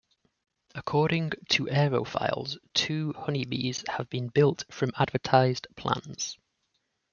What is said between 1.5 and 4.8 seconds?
Aerofiles two Honeybees have been built